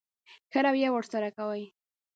ښه 0.51 0.59
رويه 0.65 0.89
ورسره 0.93 1.29
کوئ. 1.37 1.63